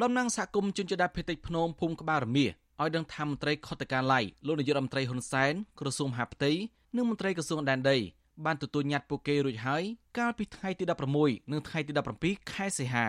[0.00, 6.50] តំណាងសហគមន៍ជនជាតិដើមភាគតិចភ្នំភូមិក្បាលរមៀឲ្យដឹងថាមន្ត្រីខុទ្ទកាល័យលោកនាយករដ្ឋមន្ត្រីហ៊ុនសែនក្រសួងមហាផ្ទៃ
[6.96, 7.98] និងមន្ត្រីក្រសួងដែនដី
[8.44, 9.82] បានទទួលញត្តិពួកគេរួចហើយ
[10.18, 10.84] កាលពីថ្ងៃទី
[11.18, 13.06] 16និងថ្ងៃទី17ខែសីហា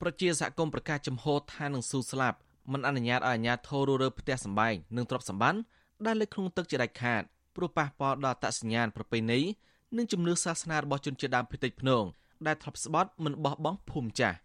[0.00, 2.38] ប្រជាសហគមន៍ប្រកាសចំហថានឹងស៊ូស្លាប់
[2.72, 5.60] មិនអនុញ្ញាតឲ្យអាជ្ញាធរររើផ្ទះសម្បែងនិងទ្រព្យសម្បត្តិ
[6.06, 7.22] ដែលលេចក្នុងទឹកជាដាច់ខាត
[7.56, 9.40] ព្រោះប៉ះពាល់ដល់អត្តសញ្ញាណប្រពៃណី
[9.96, 12.04] និងជំនឿសាសនារបស់ជនជាតិដើមភាគតិចភ្នង
[12.46, 14.36] ដែលធ្លាប់ស្បត់មិនបោះបង់ភូមិចាស់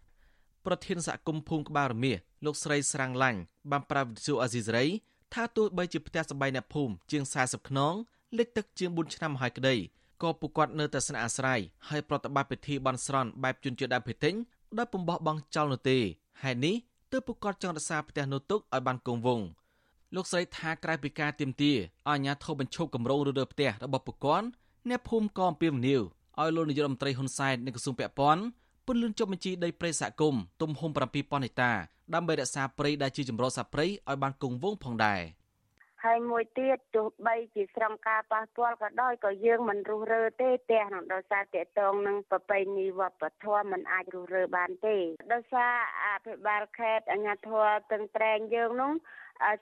[0.66, 4.86] ប្រធានសហគមន៍ភូមិក្បាលរមៀសលោកស្រីស្រាំងឡាញ់បានប្រាប់វិទ្យុអាស៊ីសេរី
[5.34, 7.94] ថាទោះបីជាផ្ទះសម្បែងអ្នកភូមិជាង40ខ្នង
[8.38, 9.74] លេខទឹកជាង4ឆ្នាំហើយក្តី
[10.22, 14.34] ក៏ពួកគាត់នៅតែស្នាក់អាស្រ័យហើយប្រតិបត្តិពិធីបន់ស្រន់បែបជនជាតិដើមភាគតិច
[14.78, 15.98] ដោយពំបោះបង់ចោលនោះទេ
[16.42, 16.74] ហេតុនេះ
[17.12, 19.46] ទើបពួកគាត់ចង់រក្សាផ្ទះនោះទុកឲ្យបានគង់វង្ស
[20.14, 21.72] លោកស្រីថាក្រៅពីការទៀមទា
[22.08, 24.46] អាញាធិបបញ្ឈប់គម្រោងរើរើផ្ទះរបស់ពួកគាត់
[24.88, 26.02] អ្នកភូមិក៏អំពាវនាវ
[26.40, 28.42] ឲ្យលោកនាយករដ្ឋមន្ត្រីហ៊ុនសែននិងក្រសួងពាក់ព័ន្ធ
[28.86, 31.72] ពន្លឿនចុះបញ្ជីដីព្រៃសហគមន៍ទំហំ7000ហិកតា
[32.14, 35.20] ដើម្បីរក្សាព្រៃដែលជាចម្រុះសត្វព្រៃឲ្យបានគង់វង្សផងដែរ។
[36.04, 44.96] ហើយមួយទៀតទោះបីជាស្រង់ការប៉ះពាល់ក៏ដោយក៏យើងមិនរុះរើទេផ្ទះនឹងដោយសារតកតងនឹងប្រពៃណីវប្បធម៌មិនអាចរុះរើបានទេ
[45.32, 48.92] ដោយសារអភិបាលខេត្តអាជ្ញាធរតឹងត្រែងយើងនោះ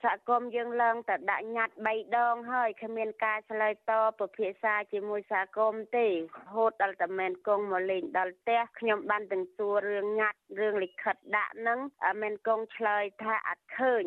[0.04, 6.12] សហគមន៍យើងឡើងតែដាក់ញត្តិ3ដងហើយគ្មានការឆ្លើយតបពិភាក្សាជាមួយសហគមន៍ទេរ
[6.54, 11.78] ហូតដល់តែមែនគង់មកលេងដល់ផ្ទះខ្ញុំបានទាំងសួររឿងញត្តិរឿងលិខិតដាក់នឹង
[12.20, 14.04] មែនគង់ឆ្លើយថាអត់ឃើញ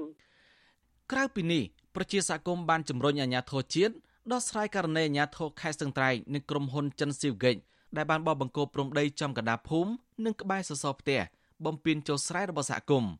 [1.11, 1.63] ក្រៅពីនេះ
[1.95, 3.93] ប្រជាសហគមន៍បានជំរុញអាជ្ញាធរជាតិ
[4.31, 7.55] ដោះស្រាយករណីអាជ្ញាធរខេត្តស្ទឹងត្រែងនិងក្រុមហ៊ុនចិនស៊ីវហ្គិច
[7.97, 9.91] ដែលបានបោះបង្គោលព្រំដីចំកណ្ដាលភូមិ
[10.25, 11.19] និងក្បែរសសរផ្ទះ
[11.65, 13.11] បំពេញចូលស្រែរបស់សហគមន៍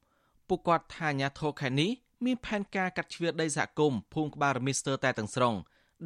[0.48, 1.92] ពួកគាត់ថាអាជ្ញាធរខេត្តនេះ
[2.26, 5.54] មានផែនការកាត់ជ្រៀតដីសហគមន៍ភូមិក្បាលរមីស្ទ័រតែទាំងស្រុង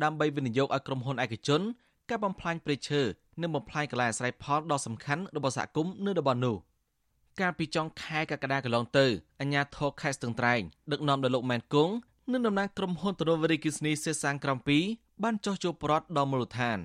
[0.03, 1.61] ដើម្បីវិនិយោគឲ្យក្រុមហ៊ុនឯកជន
[2.09, 3.01] កាប់បំផ្លាញព្រៃឈើ
[3.41, 6.55] និងបំផ្លាញកន្លែងអាស្រ័យផលដ៏សំខាន់របស់សហគមន៍នៅតំបន់នោះ
[7.39, 9.05] កាលពីចុងខែកក្កដាកន្លងទៅ
[9.39, 11.93] អាជ្ញាធរខេត្តស្ទឹងត្រែងដឹកនាំដោយលោកម៉ែនគង់
[12.31, 14.58] និងតំណាងក្រុមហ៊ុនតនវរីគិសនីសេសាងក្រំ
[14.89, 16.78] 2បានចោះចូលប្រត់ដល់មូលដ្ឋាន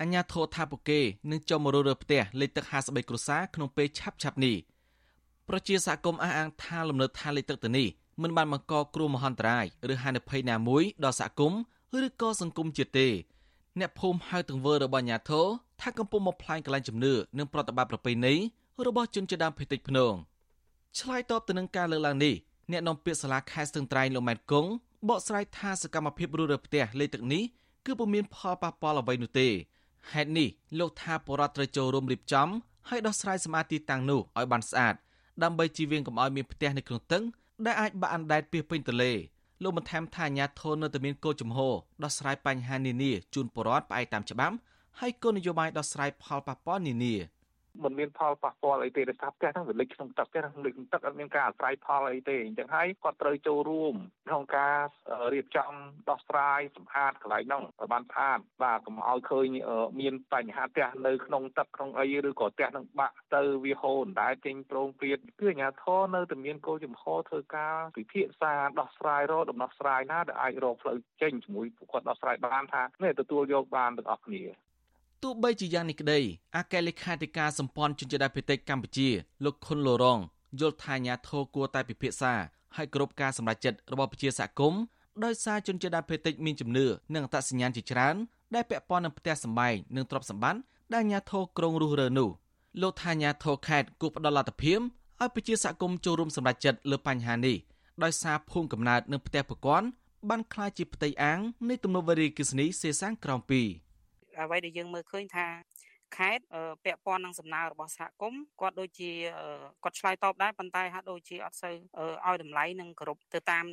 [0.00, 1.00] អញ្ញាធរថាពួកគេ
[1.30, 4.56] នឹងចុះមកររើផ្ទះលេខទឹក53គ្រួសារក្នុងពេលឆាប់ឆាប់នេះ
[5.48, 7.88] ប្រជាសហគមន៍អះអាងថាលំនៅឋានលេខទឹកទៅនេះ
[8.22, 11.60] មិនបានបង្កគ្រោះមហន្តរាយឬហានិភ័យណាមួយដល់សហគមន៍
[12.06, 13.08] ឬក៏សង្គមជាតិទេ
[13.78, 15.46] អ្នកភូមិហៅទង្វើរបស់អាញាធរ
[15.80, 18.34] ថាកំពុងមកផ្លាញកន្លែងជំនឿនិងប្រតិបត្តិប្រពៃណី
[18.86, 20.12] របស់ជនជាតិដើមភាគតិចភ្នង
[20.98, 22.34] ឆ្លើយតបទៅនឹងការលើកឡើងនេះ
[22.70, 24.70] អ្នកនាំពាក្យសាលាខេត្តស្ទឹងត្រែងលោកម៉ែតគង់
[25.08, 27.42] បកស្រាយថាសកម្មភាពរੂរើផ្ទះលេខទឹកនេះ
[27.86, 29.48] គឺពុំមានផលប៉ះពាល់អ្វីនោះទេ
[30.12, 30.48] ហេតុនេះ
[30.78, 32.48] លោកថាបរដ្ឋត្រូវចូលរួមរៀបចំ
[32.88, 34.94] ហើយដោះស្រាយសមាធិតាំងនោះឲ្យបានស្អាត
[35.42, 37.22] ដើម្បីជៀសវាងកុំឲ្យមានផ្ទះនៅក្នុងទឹក
[37.66, 39.12] ដែលអាចបាក់អណ្ដែតពីពេញទលេ
[39.62, 44.54] លោកបន្ថែមថាអាញាធននៅតែមានគោលជំហរដោះស្រាយបញ្ហានានាជូនបរដ្ឋផ្អែកតាមច្បាប់
[45.00, 47.14] ហើយគោលនយោបាយដោះស្រាយផលប៉ះពាល់នានា
[47.84, 53.94] មិនមានផលប៉ះពាល់អីទេដោយសារផ្ទះហ្នឹងវាលិចក្នុងទឹកផ្ទះហ្នឹងលិចក្នុងទឹកអត់មានការអាស្រ័យផលអីទេអញ្ចឹងហើយគាត់ត្រូវចូលរួម
[54.28, 54.78] ក្នុងការ
[55.32, 55.72] រៀបចំ
[56.10, 59.46] ដោះស្រាយសម្អាតកន្លែងហ្នឹងឲ្យបានស្អាតបាទកុំឲ្យឃើញ
[60.00, 74.42] មានបញ្ហាផ្ទះនៅក្នុងទឹកក្នុងអីឬក៏ផ្ទះនឹងបាក់ទៅវាហូរអណ្ដែតចេញប្រងព្រាតគឺអាជ្ញាធរនៅតែមានគោលចំហធ្វើការពិភាក្សាដោះស្រាយរកដំណោះស្រាយណាដែលអាចរកផ្លូវចេញជាមួយពួកគាត់ដោះស្រាយបានថានេះទទួលយកបានទាំងអស់គ្នា
[75.22, 76.20] ទោះបីជាយ៉ាងនេះក្តី
[76.56, 79.08] អគ្គលេខាធិការសម្ព័ន្ធជនជាតិភាគតិចកម្ពុជា
[79.44, 80.18] លោកខុនលូរង
[80.60, 82.32] យល់ថាអាញាធរគួរតែពិភាក្សា
[82.76, 84.80] ឲ្យគ្រប់ការសម្រេចចិត្តរបស់ប្រជាសហគមន៍
[85.24, 88.16] ដោយសារជនជាតិភាគតិចមានជំនឿនិងអត្តសញ្ញាណជាច្រើន
[88.54, 90.60] ដែលពាក់ព័ន្ធនឹងផ្ទះសម្បែងនិងទ្រព្យសម្បត្តិ
[90.92, 92.30] ដែលអាញាធរក្រុងរុះរើនោះ
[92.82, 97.56] លោកថាអាញាធរខេត្តគួរផ្ដល់លទ្ធភាពឲ្យប្រជាសហគមន៍ចូលរួមសម្រេចចិត្តលើបញ្ហានេះ
[98.02, 99.86] ដោយសារភូមិកំណើតនិងផ្ទះប្រព័ន្ធ
[100.30, 103.91] បានក្លាយជាផ្ទៃអាងនៃទំនប់វារីអគ្គិសនីសេសាំងក្រោម2
[104.40, 105.46] អ្វីដែលយើងមើលឃើញថា
[106.16, 106.44] ខេត្ត
[106.84, 109.10] ពាក់ព័ន្ធនឹងសំណើរបស់សហគមន៍គាត់ដូចជា
[109.84, 111.74] គាត់ឆ្លើយតបដែរប៉ុន្តែហាក់ដូចជាអត់សូវ
[112.26, 113.64] ឲ្យតម្លៃនិងគោរពទៅតាម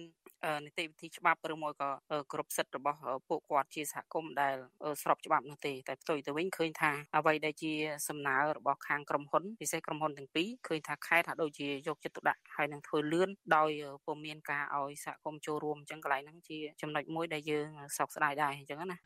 [0.66, 1.90] នីតិវិធីច្បាប់ឬមួយក៏
[2.34, 3.00] គ្រប់សិទ្ធិរបស់
[3.30, 4.56] ពួកគាត់ជាសហគមន៍ដែល
[5.02, 7.74] ស្របច្បាប់នោះទេតែផ្ទុយទៅវិញឃើញថាអ្វីដែលជា
[8.08, 13.69] សំណើរបស់ខាងក្រុមហ៊ុនពិសេសក្រុមហ៊ុនទាំងពីរឃើញថាខេត្តហាក់ដូចជាយកចិត្តទុកដាក់ហើយនឹងធ្វើលឿនដោយ
[14.06, 17.68] ពុំមានការឲ្យសហគមន៍ចូលរួមអញ្ចឹងកន្លែងហ្នឹងជាចំណុចមួយដែលយើង
[17.98, 18.98] សោកស្ដាយដែរអញ្ចឹងណា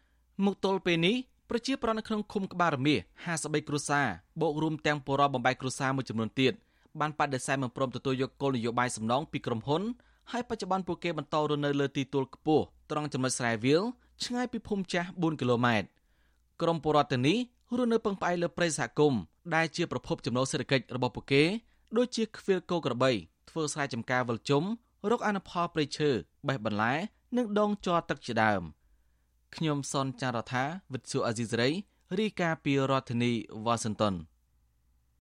[0.45, 1.15] មកទល់ពេលនេះ
[1.55, 2.99] ប្រជាប្រដ្ឋនៅក្នុងឃុំក្បាលរមាស
[3.33, 4.07] 53គ្រួសារ
[4.41, 6.53] បូករួមទាំងពលរដ្ឋបំបែកគ្រួសារមួយចំនួនទៀត
[6.99, 9.81] បានបដិសេធមិនព្រមទទួលយកគោលនយោបាយសំណងពីក្រុមហ៊ុន
[10.31, 13.81] ហើយបច្ចុប្បន្នពួកគេបន្តរស់នៅលើទីទួលខ្ពស់ត្រង់ចំណុចស្រែវាល
[14.23, 15.87] ឆ្ងាយពីភូមិចាស់4គីឡូម៉ែត្រ
[16.61, 17.37] ក្រុមពលរដ្ឋទាំងនេះ
[17.77, 19.21] រស់នៅពឹងផ្អែកលើព្រៃសហគមន៍
[19.55, 21.43] ដែលជាប្រភពចំណូលសេដ្ឋកិច្ចរបស់ពួកគេ
[21.97, 23.11] ដូចជាខ្វៀលគោក្របី
[23.49, 24.63] ធ្វើស្រែចម្ការវិលជុំ
[25.11, 26.09] រកអនុផលព្រៃឈើ
[26.47, 26.93] បេះបន្លែ
[27.37, 28.63] និងដងជ័រទឹកជាដើម។
[29.57, 30.63] ខ្ញុំសនចាររថា
[30.93, 31.69] វិទ្យុអាស៊ីសេរី
[32.19, 33.31] រាយការណ៍ពីរដ្ឋធានី
[33.65, 34.13] វ៉ាស៊ីនតោន